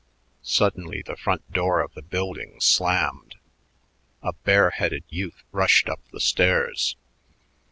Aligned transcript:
Suddenly 0.41 1.03
the 1.05 1.15
front 1.15 1.53
door 1.53 1.79
of 1.79 1.93
the 1.93 2.01
building 2.01 2.59
slammed. 2.59 3.35
A 4.23 4.33
bareheaded 4.33 5.03
youth 5.09 5.43
rushed 5.51 5.87
up 5.89 5.99
the 6.11 6.19
stairs. 6.19 6.95